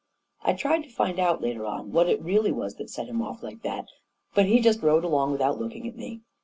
[0.43, 3.21] I tried to find out, later on, what it really was that had set him
[3.21, 3.87] off like that;
[4.33, 6.21] but he just rode along without looking at me.